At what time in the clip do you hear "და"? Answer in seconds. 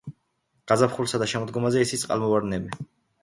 1.23-1.27